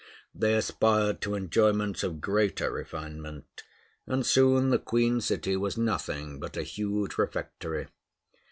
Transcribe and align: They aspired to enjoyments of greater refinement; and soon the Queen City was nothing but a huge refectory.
They 0.33 0.55
aspired 0.55 1.21
to 1.21 1.35
enjoyments 1.35 2.01
of 2.01 2.21
greater 2.21 2.71
refinement; 2.71 3.61
and 4.07 4.25
soon 4.25 4.71
the 4.71 4.79
Queen 4.79 5.21
City 5.21 5.55
was 5.55 5.77
nothing 5.77 6.39
but 6.39 6.57
a 6.57 6.63
huge 6.63 7.19
refectory. 7.19 7.85